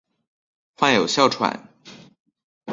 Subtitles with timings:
[0.77, 1.67] 患有哮喘。